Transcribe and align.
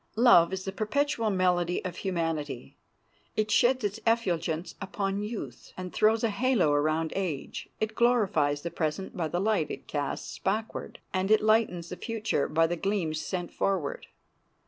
Love 0.17 0.51
is 0.51 0.65
the 0.65 0.71
perpetual 0.71 1.29
melody 1.29 1.85
of 1.85 1.97
humanity. 1.97 2.75
It 3.35 3.51
sheds 3.51 3.83
its 3.83 3.99
effulgence 4.07 4.73
upon 4.81 5.21
youth, 5.21 5.73
and 5.77 5.93
throws 5.93 6.23
a 6.23 6.31
halo 6.31 6.71
around 6.73 7.13
age. 7.15 7.69
It 7.79 7.93
glorifies 7.93 8.63
the 8.63 8.71
present 8.71 9.15
by 9.15 9.27
the 9.27 9.39
light 9.39 9.69
it 9.69 9.85
casts 9.85 10.39
backward, 10.39 10.97
and 11.13 11.29
it 11.29 11.41
lightens 11.43 11.89
the 11.89 11.97
future 11.97 12.47
by 12.49 12.65
the 12.65 12.77
gleams 12.77 13.21
sent 13.21 13.53
forward. 13.53 14.07